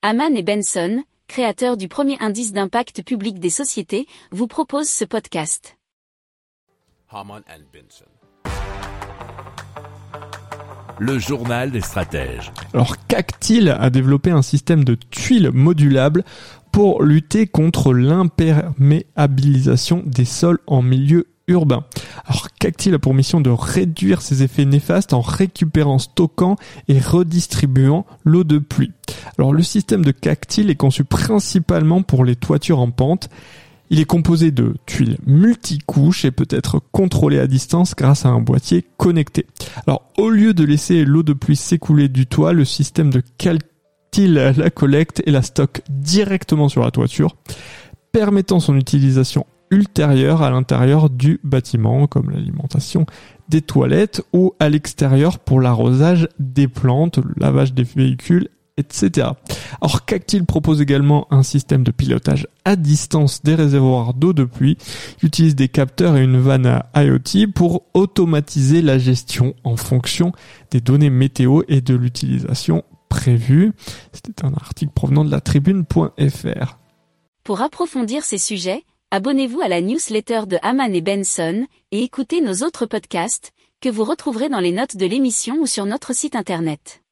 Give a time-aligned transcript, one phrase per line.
[0.00, 5.76] Haman et Benson, créateurs du premier indice d'impact public des sociétés, vous proposent ce podcast.
[11.00, 12.52] Le journal des stratèges.
[12.74, 16.24] Alors Cactil a développé un système de tuiles modulables
[16.72, 21.84] pour lutter contre l'imperméabilisation des sols en milieu urbain.
[22.26, 26.56] Alors Cactil a pour mission de réduire ces effets néfastes en récupérant, stockant
[26.88, 28.90] et redistribuant l'eau de pluie.
[29.38, 33.30] Alors le système de Cactil est conçu principalement pour les toitures en pente.
[33.90, 38.40] Il est composé de tuiles multicouches et peut être contrôlé à distance grâce à un
[38.40, 39.46] boîtier connecté.
[39.86, 44.34] Alors au lieu de laisser l'eau de pluie s'écouler du toit, le système de Cactil
[44.34, 47.36] la collecte et la stocke directement sur la toiture,
[48.12, 53.06] permettant son utilisation ultérieure à l'intérieur du bâtiment, comme l'alimentation
[53.48, 59.28] des toilettes, ou à l'extérieur pour l'arrosage des plantes, le lavage des véhicules, etc.
[59.80, 64.78] Alors Cactil propose également un système de pilotage à distance des réservoirs d'eau de pluie.
[65.20, 70.32] Il utilise des capteurs et une vanne à IoT pour automatiser la gestion en fonction
[70.70, 73.72] des données météo et de l'utilisation prévue.
[74.12, 76.78] C'était un article provenant de la tribune.fr.
[77.44, 82.66] Pour approfondir ces sujets, abonnez-vous à la newsletter de Haman et Benson et écoutez nos
[82.66, 87.02] autres podcasts que vous retrouverez dans les notes de l'émission ou sur notre site internet.